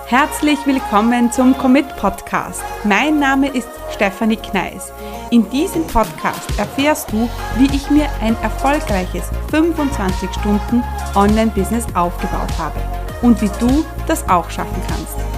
Herzlich 0.06 0.58
willkommen 0.64 1.30
zum 1.30 1.56
Commit 1.58 1.86
Podcast. 1.96 2.64
Mein 2.84 3.18
Name 3.18 3.48
ist 3.48 3.68
Stefanie 3.90 4.36
Kneis. 4.36 4.90
In 5.30 5.48
diesem 5.50 5.86
Podcast 5.86 6.58
erfährst 6.58 7.12
du, 7.12 7.28
wie 7.58 7.76
ich 7.76 7.90
mir 7.90 8.08
ein 8.22 8.34
erfolgreiches 8.42 9.30
25 9.50 10.30
Stunden 10.32 10.82
Online-Business 11.14 11.84
aufgebaut 11.94 12.56
habe 12.56 12.80
und 13.20 13.42
wie 13.42 13.50
du 13.60 13.84
das 14.06 14.26
auch 14.30 14.48
schaffen 14.48 14.80
kannst. 14.88 15.37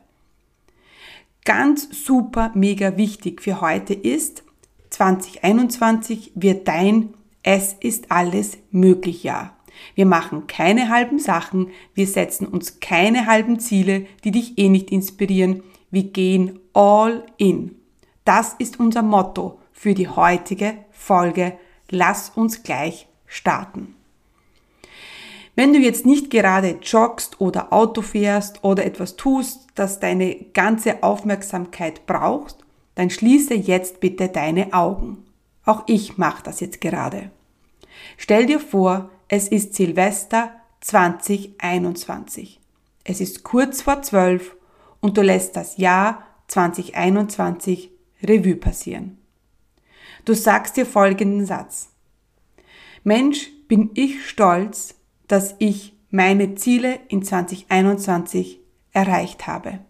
Ganz 1.44 2.04
super, 2.04 2.52
mega 2.54 2.96
wichtig 2.96 3.42
für 3.42 3.60
heute 3.60 3.94
ist, 3.94 4.44
2021 4.90 6.32
wird 6.36 6.68
dein 6.68 7.14
Es 7.42 7.72
ist 7.72 8.12
alles 8.12 8.58
möglich 8.70 9.24
Jahr. 9.24 9.56
Wir 9.96 10.06
machen 10.06 10.46
keine 10.46 10.88
halben 10.88 11.18
Sachen, 11.18 11.70
wir 11.94 12.06
setzen 12.06 12.46
uns 12.46 12.78
keine 12.78 13.26
halben 13.26 13.58
Ziele, 13.58 14.06
die 14.22 14.30
dich 14.30 14.56
eh 14.56 14.68
nicht 14.68 14.92
inspirieren. 14.92 15.64
Wir 15.90 16.04
gehen 16.04 16.60
all 16.74 17.26
in. 17.38 17.74
Das 18.24 18.54
ist 18.54 18.78
unser 18.78 19.02
Motto 19.02 19.58
für 19.72 19.94
die 19.94 20.08
heutige 20.08 20.76
Folge. 20.92 21.58
Lass 21.90 22.30
uns 22.30 22.62
gleich 22.62 23.08
starten. 23.26 23.96
Wenn 25.54 25.72
du 25.74 25.78
jetzt 25.78 26.06
nicht 26.06 26.30
gerade 26.30 26.78
joggst 26.82 27.40
oder 27.40 27.72
Auto 27.72 28.00
fährst 28.00 28.64
oder 28.64 28.86
etwas 28.86 29.16
tust, 29.16 29.66
das 29.74 30.00
deine 30.00 30.34
ganze 30.54 31.02
Aufmerksamkeit 31.02 32.06
brauchst, 32.06 32.58
dann 32.94 33.10
schließe 33.10 33.54
jetzt 33.54 34.00
bitte 34.00 34.28
deine 34.28 34.72
Augen. 34.72 35.24
Auch 35.64 35.84
ich 35.86 36.16
mache 36.16 36.42
das 36.42 36.60
jetzt 36.60 36.80
gerade. 36.80 37.30
Stell 38.16 38.46
dir 38.46 38.60
vor, 38.60 39.10
es 39.28 39.48
ist 39.48 39.74
Silvester 39.74 40.52
2021. 40.80 42.60
Es 43.04 43.20
ist 43.20 43.42
kurz 43.42 43.82
vor 43.82 44.02
zwölf 44.02 44.56
und 45.00 45.16
du 45.16 45.22
lässt 45.22 45.56
das 45.56 45.76
Jahr 45.76 46.26
2021 46.48 47.90
Revue 48.22 48.56
passieren. 48.56 49.18
Du 50.24 50.34
sagst 50.34 50.76
dir 50.76 50.86
folgenden 50.86 51.46
Satz. 51.46 51.88
Mensch, 53.04 53.50
bin 53.68 53.90
ich 53.94 54.28
stolz, 54.28 54.94
dass 55.28 55.54
ich 55.58 55.94
meine 56.10 56.54
Ziele 56.54 57.00
in 57.08 57.22
2021 57.22 58.60
erreicht 58.92 59.46
habe. 59.46 59.80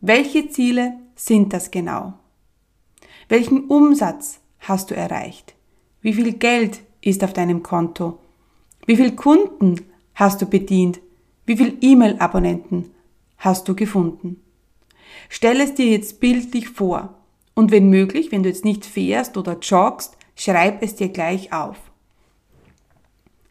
Welche 0.00 0.48
Ziele 0.48 0.94
sind 1.14 1.52
das 1.52 1.70
genau? 1.70 2.14
Welchen 3.28 3.66
Umsatz 3.66 4.40
hast 4.58 4.90
du 4.90 4.94
erreicht? 4.94 5.54
Wie 6.00 6.12
viel 6.12 6.32
Geld 6.32 6.80
ist 7.00 7.22
auf 7.24 7.32
deinem 7.32 7.62
Konto? 7.62 8.18
Wie 8.86 8.96
viele 8.96 9.14
Kunden 9.14 9.76
hast 10.14 10.42
du 10.42 10.46
bedient? 10.46 11.00
Wie 11.46 11.56
viele 11.56 11.76
E-Mail-Abonnenten 11.80 12.90
hast 13.38 13.68
du 13.68 13.74
gefunden? 13.74 14.42
Stell 15.28 15.60
es 15.60 15.74
dir 15.74 15.86
jetzt 15.86 16.20
bildlich 16.20 16.68
vor 16.68 17.14
und 17.54 17.70
wenn 17.70 17.90
möglich, 17.90 18.32
wenn 18.32 18.42
du 18.42 18.48
jetzt 18.48 18.64
nicht 18.64 18.84
fährst 18.84 19.36
oder 19.36 19.58
joggst, 19.58 20.16
schreib 20.34 20.82
es 20.82 20.94
dir 20.94 21.08
gleich 21.08 21.52
auf. 21.52 21.89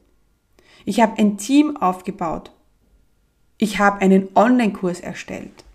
Ich 0.85 1.01
habe 1.01 1.17
ein 1.17 1.37
Team 1.37 1.77
aufgebaut. 1.77 2.51
Ich 3.57 3.79
habe 3.79 4.01
einen 4.01 4.29
Online-Kurs 4.35 5.01
erstellt. 5.01 5.65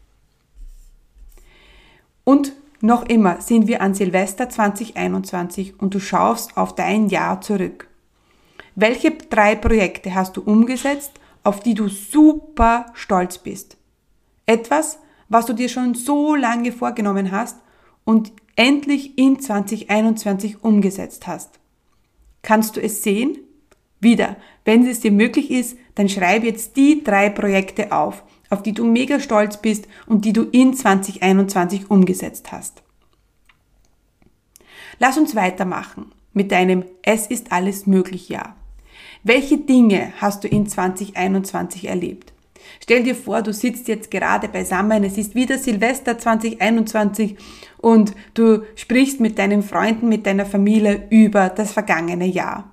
Und 2.24 2.52
noch 2.80 3.04
immer 3.08 3.40
sind 3.40 3.66
wir 3.66 3.80
an 3.82 3.94
Silvester 3.94 4.48
2021 4.48 5.80
und 5.80 5.94
du 5.94 6.00
schaust 6.00 6.56
auf 6.56 6.74
dein 6.74 7.08
Jahr 7.08 7.40
zurück. 7.40 7.88
Welche 8.76 9.12
drei 9.12 9.54
Projekte 9.54 10.14
hast 10.14 10.36
du 10.36 10.42
umgesetzt, 10.42 11.12
auf 11.44 11.60
die 11.60 11.74
du 11.74 11.88
super 11.88 12.86
stolz 12.94 13.38
bist? 13.38 13.76
Etwas, 14.46 14.98
was 15.28 15.46
du 15.46 15.52
dir 15.52 15.68
schon 15.68 15.94
so 15.94 16.34
lange 16.34 16.72
vorgenommen 16.72 17.30
hast 17.30 17.56
und 18.04 18.32
endlich 18.56 19.16
in 19.16 19.38
2021 19.38 20.64
umgesetzt 20.64 21.26
hast. 21.28 21.60
Kannst 22.42 22.76
du 22.76 22.80
es 22.80 23.02
sehen? 23.02 23.38
Wieder, 24.00 24.36
wenn 24.64 24.86
es 24.86 25.00
dir 25.00 25.12
möglich 25.12 25.50
ist, 25.50 25.78
dann 25.94 26.08
schreib 26.08 26.42
jetzt 26.42 26.76
die 26.76 27.02
drei 27.04 27.30
Projekte 27.30 27.92
auf, 27.92 28.24
auf 28.50 28.62
die 28.62 28.72
du 28.72 28.84
mega 28.84 29.20
stolz 29.20 29.56
bist 29.56 29.86
und 30.06 30.24
die 30.24 30.32
du 30.32 30.42
in 30.42 30.74
2021 30.74 31.90
umgesetzt 31.90 32.50
hast. 32.50 32.82
Lass 34.98 35.16
uns 35.16 35.34
weitermachen 35.36 36.12
mit 36.32 36.50
deinem 36.50 36.84
Es 37.02 37.28
ist 37.28 37.52
alles 37.52 37.86
möglich 37.86 38.28
Jahr. 38.28 38.56
Welche 39.26 39.56
Dinge 39.56 40.12
hast 40.20 40.44
du 40.44 40.48
in 40.48 40.66
2021 40.66 41.88
erlebt? 41.88 42.34
Stell 42.82 43.04
dir 43.04 43.14
vor, 43.14 43.40
du 43.40 43.54
sitzt 43.54 43.88
jetzt 43.88 44.10
gerade 44.10 44.48
beisammen, 44.48 45.02
es 45.02 45.16
ist 45.16 45.34
wieder 45.34 45.56
Silvester 45.56 46.18
2021 46.18 47.34
und 47.78 48.12
du 48.34 48.64
sprichst 48.74 49.20
mit 49.20 49.38
deinen 49.38 49.62
Freunden, 49.62 50.10
mit 50.10 50.26
deiner 50.26 50.44
Familie 50.44 51.06
über 51.08 51.48
das 51.48 51.72
vergangene 51.72 52.26
Jahr. 52.26 52.70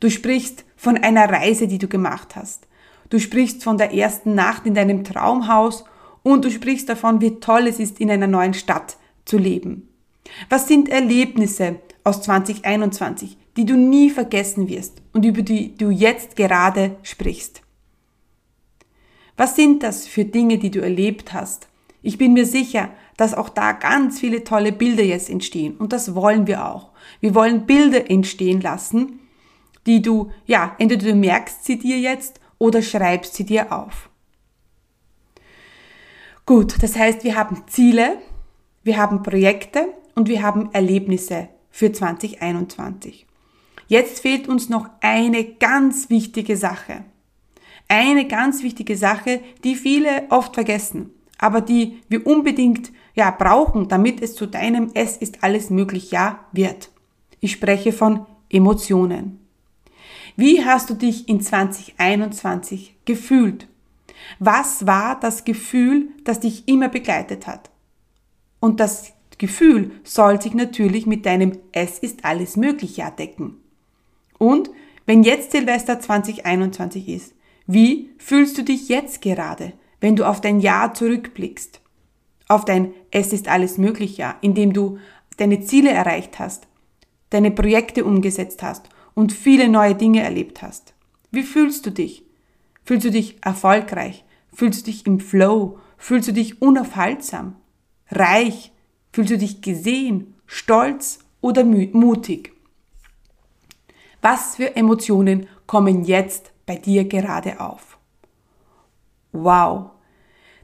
Du 0.00 0.10
sprichst 0.10 0.64
von 0.76 0.96
einer 0.96 1.30
Reise, 1.30 1.68
die 1.68 1.78
du 1.78 1.86
gemacht 1.86 2.34
hast. 2.34 2.66
Du 3.08 3.20
sprichst 3.20 3.62
von 3.62 3.78
der 3.78 3.94
ersten 3.94 4.34
Nacht 4.34 4.66
in 4.66 4.74
deinem 4.74 5.04
Traumhaus 5.04 5.84
und 6.24 6.44
du 6.44 6.50
sprichst 6.50 6.88
davon, 6.88 7.20
wie 7.20 7.38
toll 7.38 7.68
es 7.68 7.78
ist, 7.78 8.00
in 8.00 8.10
einer 8.10 8.26
neuen 8.26 8.54
Stadt 8.54 8.96
zu 9.24 9.38
leben. 9.38 9.88
Was 10.48 10.66
sind 10.66 10.88
Erlebnisse 10.88 11.76
aus 12.02 12.22
2021, 12.22 13.38
die 13.56 13.64
du 13.64 13.76
nie 13.76 14.10
vergessen 14.10 14.68
wirst 14.68 15.02
und 15.12 15.24
über 15.24 15.42
die 15.42 15.76
du 15.76 15.90
jetzt 15.90 16.36
gerade 16.36 16.96
sprichst? 17.02 17.62
Was 19.36 19.56
sind 19.56 19.82
das 19.82 20.06
für 20.06 20.24
Dinge, 20.24 20.58
die 20.58 20.70
du 20.70 20.80
erlebt 20.80 21.32
hast? 21.32 21.68
Ich 22.02 22.18
bin 22.18 22.32
mir 22.32 22.46
sicher, 22.46 22.90
dass 23.16 23.34
auch 23.34 23.48
da 23.48 23.72
ganz 23.72 24.20
viele 24.20 24.44
tolle 24.44 24.72
Bilder 24.72 25.02
jetzt 25.02 25.28
entstehen 25.28 25.76
und 25.76 25.92
das 25.92 26.14
wollen 26.14 26.46
wir 26.46 26.66
auch. 26.66 26.90
Wir 27.20 27.34
wollen 27.34 27.66
Bilder 27.66 28.10
entstehen 28.10 28.60
lassen, 28.60 29.20
die 29.86 30.02
du, 30.02 30.30
ja, 30.46 30.74
entweder 30.78 31.06
du 31.08 31.14
merkst 31.14 31.64
sie 31.64 31.78
dir 31.78 31.98
jetzt 31.98 32.40
oder 32.58 32.82
schreibst 32.82 33.34
sie 33.34 33.44
dir 33.44 33.72
auf. 33.72 34.10
Gut, 36.44 36.82
das 36.82 36.96
heißt, 36.96 37.24
wir 37.24 37.34
haben 37.34 37.64
Ziele, 37.66 38.18
wir 38.84 38.98
haben 38.98 39.22
Projekte 39.22 39.88
und 40.14 40.28
wir 40.28 40.42
haben 40.42 40.70
Erlebnisse 40.72 41.48
für 41.70 41.90
2021. 41.90 43.25
Jetzt 43.88 44.20
fehlt 44.20 44.48
uns 44.48 44.68
noch 44.68 44.88
eine 45.00 45.44
ganz 45.44 46.10
wichtige 46.10 46.56
Sache. 46.56 47.04
Eine 47.88 48.26
ganz 48.26 48.62
wichtige 48.62 48.96
Sache, 48.96 49.40
die 49.62 49.76
viele 49.76 50.24
oft 50.30 50.54
vergessen, 50.54 51.10
aber 51.38 51.60
die 51.60 52.02
wir 52.08 52.26
unbedingt 52.26 52.90
ja 53.14 53.30
brauchen, 53.30 53.88
damit 53.88 54.20
es 54.22 54.34
zu 54.34 54.46
deinem 54.46 54.90
Es 54.94 55.16
ist 55.16 55.44
alles 55.44 55.70
möglich 55.70 56.10
Ja 56.10 56.40
wird. 56.52 56.90
Ich 57.40 57.52
spreche 57.52 57.92
von 57.92 58.26
Emotionen. 58.50 59.40
Wie 60.34 60.64
hast 60.64 60.90
du 60.90 60.94
dich 60.94 61.28
in 61.28 61.40
2021 61.40 62.96
gefühlt? 63.04 63.68
Was 64.38 64.86
war 64.86 65.18
das 65.20 65.44
Gefühl, 65.44 66.08
das 66.24 66.40
dich 66.40 66.66
immer 66.66 66.88
begleitet 66.88 67.46
hat? 67.46 67.70
Und 68.58 68.80
das 68.80 69.12
Gefühl 69.38 69.92
soll 70.02 70.42
sich 70.42 70.54
natürlich 70.54 71.06
mit 71.06 71.24
deinem 71.24 71.52
Es 71.72 71.98
ist 71.98 72.24
alles 72.24 72.56
möglich 72.56 72.96
ja 72.96 73.10
decken. 73.10 73.60
Und 74.38 74.70
wenn 75.06 75.22
jetzt 75.22 75.52
Silvester 75.52 76.00
2021 76.00 77.08
ist, 77.08 77.34
wie 77.66 78.10
fühlst 78.18 78.58
du 78.58 78.62
dich 78.62 78.88
jetzt 78.88 79.22
gerade, 79.22 79.72
wenn 80.00 80.16
du 80.16 80.24
auf 80.24 80.40
dein 80.40 80.60
Jahr 80.60 80.94
zurückblickst? 80.94 81.80
Auf 82.48 82.64
dein 82.64 82.92
Es 83.10 83.32
ist 83.32 83.48
alles 83.48 83.78
möglich 83.78 84.18
Jahr, 84.18 84.36
in 84.40 84.54
dem 84.54 84.72
du 84.72 84.98
deine 85.36 85.60
Ziele 85.60 85.90
erreicht 85.90 86.38
hast, 86.38 86.68
deine 87.30 87.50
Projekte 87.50 88.04
umgesetzt 88.04 88.62
hast 88.62 88.88
und 89.14 89.32
viele 89.32 89.68
neue 89.68 89.94
Dinge 89.94 90.22
erlebt 90.22 90.62
hast. 90.62 90.94
Wie 91.30 91.42
fühlst 91.42 91.86
du 91.86 91.90
dich? 91.90 92.24
Fühlst 92.84 93.06
du 93.06 93.10
dich 93.10 93.36
erfolgreich? 93.44 94.24
Fühlst 94.52 94.86
du 94.86 94.90
dich 94.90 95.06
im 95.06 95.18
Flow? 95.18 95.78
Fühlst 95.98 96.28
du 96.28 96.32
dich 96.32 96.62
unaufhaltsam? 96.62 97.56
Reich? 98.10 98.72
Fühlst 99.12 99.32
du 99.32 99.38
dich 99.38 99.60
gesehen, 99.60 100.34
stolz 100.46 101.18
oder 101.40 101.64
mutig? 101.64 102.55
Was 104.28 104.56
für 104.56 104.74
Emotionen 104.74 105.46
kommen 105.68 106.02
jetzt 106.02 106.50
bei 106.66 106.74
dir 106.74 107.04
gerade 107.04 107.60
auf. 107.60 107.96
Wow, 109.30 109.90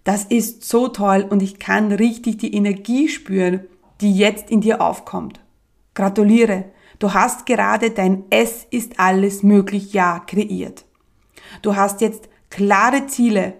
das 0.02 0.24
ist 0.24 0.64
so 0.64 0.88
toll 0.88 1.24
und 1.30 1.44
ich 1.44 1.60
kann 1.60 1.92
richtig 1.92 2.38
die 2.38 2.56
Energie 2.56 3.06
spüren, 3.06 3.60
die 4.00 4.16
jetzt 4.16 4.50
in 4.50 4.62
dir 4.62 4.80
aufkommt. 4.80 5.38
Gratuliere, 5.94 6.72
du 6.98 7.14
hast 7.14 7.46
gerade 7.46 7.90
dein 7.90 8.24
Es 8.30 8.66
ist 8.72 8.98
alles 8.98 9.44
möglich 9.44 9.92
Ja 9.92 10.18
kreiert. 10.18 10.84
Du 11.62 11.76
hast 11.76 12.00
jetzt 12.00 12.28
klare 12.50 13.06
Ziele 13.06 13.54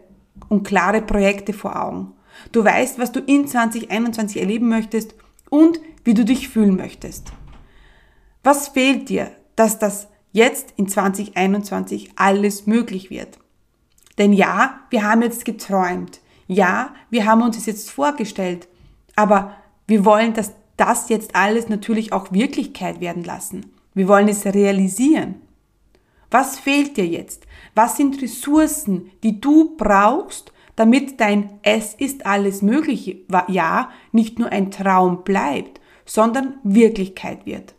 und 0.49 0.67
klare 0.67 1.01
Projekte 1.01 1.53
vor 1.53 1.81
Augen. 1.81 2.15
Du 2.51 2.65
weißt, 2.65 2.99
was 2.99 3.13
du 3.13 3.21
in 3.21 3.47
2021 3.47 4.41
erleben 4.41 4.69
möchtest 4.69 5.15
und 5.49 5.79
wie 6.03 6.15
du 6.15 6.25
dich 6.25 6.49
fühlen 6.49 6.75
möchtest. 6.75 7.33
Was 8.43 8.67
fehlt 8.67 9.09
dir, 9.09 9.31
dass 9.63 9.79
das 9.79 10.09
jetzt 10.33 10.75
in 10.77 10.89
2021 10.89 12.15
alles 12.17 12.67
möglich 12.67 13.11
wird. 13.11 13.39
Denn 14.19 14.33
ja, 14.33 14.81
wir 14.91 15.09
haben 15.09 15.23
jetzt 15.23 15.45
geträumt. 15.45 16.19
Ja, 16.49 16.93
wir 17.11 17.27
haben 17.27 17.43
uns 17.43 17.57
es 17.57 17.67
jetzt 17.67 17.93
vorgestellt. 17.93 18.67
Aber 19.15 19.55
wir 19.87 20.05
wollen, 20.05 20.35
dass 20.35 20.51
das 20.77 21.09
jetzt 21.11 21.37
alles 21.37 21.69
natürlich 21.69 22.13
auch 22.13 22.33
Wirklichkeit 22.33 23.01
werden 23.01 23.23
lassen. 23.23 23.67
Wir 23.95 24.09
wollen 24.09 24.27
es 24.27 24.45
realisieren. 24.45 25.37
Was 26.29 26.59
fehlt 26.59 26.97
dir 26.97 27.07
jetzt? 27.07 27.47
Was 27.77 27.97
sind 27.97 28.21
Ressourcen, 28.21 29.13
die 29.23 29.41
du 29.41 29.77
brauchst, 29.77 30.53
damit 30.75 31.21
dein 31.21 31.61
Es 31.63 31.95
ist 31.95 32.27
alles 32.27 32.63
möglich, 32.63 33.25
ja, 33.47 33.91
nicht 34.11 34.41
nur 34.41 34.49
ein 34.49 34.73
Traum 34.73 35.23
bleibt, 35.23 35.81
sondern 36.05 36.55
Wirklichkeit 36.65 37.47
wird? 37.47 37.77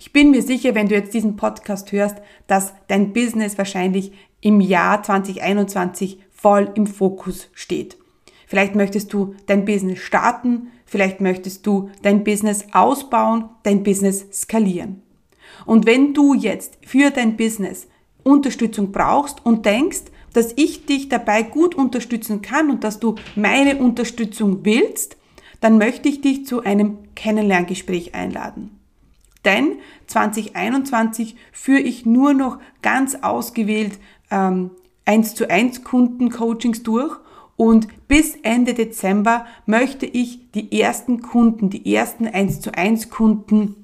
Ich 0.00 0.12
bin 0.12 0.30
mir 0.30 0.42
sicher, 0.42 0.74
wenn 0.74 0.88
du 0.88 0.94
jetzt 0.94 1.14
diesen 1.14 1.36
Podcast 1.36 1.92
hörst, 1.92 2.16
dass 2.46 2.74
dein 2.88 3.12
Business 3.12 3.58
wahrscheinlich 3.58 4.12
im 4.40 4.60
Jahr 4.60 5.02
2021 5.02 6.18
voll 6.30 6.70
im 6.74 6.86
Fokus 6.86 7.48
steht. 7.54 7.96
Vielleicht 8.46 8.74
möchtest 8.74 9.12
du 9.12 9.34
dein 9.46 9.64
Business 9.64 10.00
starten, 10.00 10.68
vielleicht 10.84 11.20
möchtest 11.20 11.66
du 11.66 11.90
dein 12.02 12.24
Business 12.24 12.66
ausbauen, 12.72 13.46
dein 13.62 13.82
Business 13.82 14.26
skalieren. 14.32 15.02
Und 15.64 15.86
wenn 15.86 16.12
du 16.12 16.34
jetzt 16.34 16.78
für 16.84 17.10
dein 17.10 17.36
Business 17.36 17.86
Unterstützung 18.24 18.92
brauchst 18.92 19.44
und 19.44 19.64
denkst, 19.64 20.02
dass 20.32 20.52
ich 20.56 20.86
dich 20.86 21.08
dabei 21.08 21.42
gut 21.42 21.74
unterstützen 21.74 22.42
kann 22.42 22.70
und 22.70 22.84
dass 22.84 23.00
du 23.00 23.16
meine 23.36 23.76
Unterstützung 23.78 24.64
willst, 24.64 25.16
dann 25.60 25.78
möchte 25.78 26.08
ich 26.08 26.20
dich 26.20 26.46
zu 26.46 26.62
einem 26.62 26.98
Kennenlerngespräch 27.14 28.14
einladen. 28.14 28.81
Denn 29.44 29.78
2021 30.06 31.36
führe 31.52 31.80
ich 31.80 32.06
nur 32.06 32.32
noch 32.32 32.58
ganz 32.80 33.16
ausgewählt 33.16 33.98
ähm, 34.30 34.70
1 35.04 35.34
zu 35.34 35.50
1 35.50 35.84
Kundencoachings 35.84 36.82
durch 36.82 37.16
und 37.56 37.88
bis 38.08 38.36
Ende 38.42 38.74
Dezember 38.74 39.46
möchte 39.66 40.06
ich 40.06 40.50
die 40.52 40.80
ersten 40.80 41.22
Kunden, 41.22 41.70
die 41.70 41.94
ersten 41.94 42.26
1 42.26 42.60
zu 42.60 42.74
1 42.74 43.10
Kunden 43.10 43.76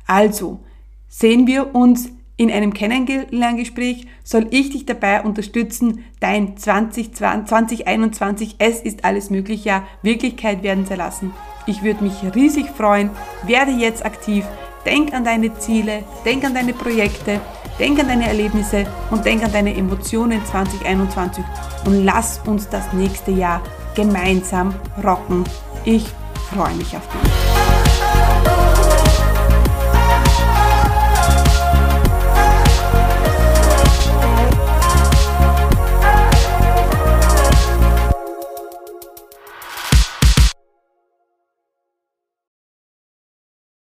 Also, 0.07 0.61
sehen 1.09 1.47
wir 1.47 1.75
uns 1.75 2.11
in 2.37 2.51
einem 2.51 2.75
Kennenlerngespräch, 2.75 4.07
soll 4.23 4.49
ich 4.51 4.69
dich 4.69 4.85
dabei 4.85 5.23
unterstützen, 5.23 6.05
dein 6.21 6.59
2021 6.59 8.57
Es 8.59 8.83
ist 8.83 9.03
alles 9.03 9.31
möglich 9.31 9.65
ja 9.65 9.87
Wirklichkeit 10.03 10.63
werden 10.63 10.85
zu 10.85 10.95
lassen. 10.95 11.33
Ich 11.65 11.83
würde 11.83 12.05
mich 12.05 12.23
riesig 12.35 12.67
freuen. 12.69 13.09
Werde 13.47 13.73
jetzt 13.73 14.05
aktiv. 14.05 14.45
Denk 14.85 15.15
an 15.15 15.25
deine 15.25 15.57
Ziele, 15.59 16.05
denk 16.27 16.45
an 16.45 16.53
deine 16.53 16.75
Projekte, 16.75 17.41
denk 17.79 17.99
an 18.01 18.09
deine 18.09 18.27
Erlebnisse 18.27 18.87
und 19.11 19.25
denk 19.25 19.43
an 19.45 19.53
deine 19.53 19.75
Emotionen 19.77 20.45
2021 20.45 21.45
und 21.87 22.05
lass 22.05 22.41
uns 22.47 22.69
das 22.69 22.93
nächste 22.93 23.31
Jahr 23.31 23.63
gemeinsam 23.95 24.75
rocken. 25.03 25.45
Ich 25.85 26.07
freue 26.51 26.75
mich 26.75 26.97
auf 26.97 27.03
dich. 27.09 27.42